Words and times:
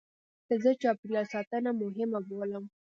زه 0.63 0.69
چاپېریال 0.81 1.25
ساتنه 1.33 1.71
مهمه 1.81 2.19
بولم. 2.29 2.63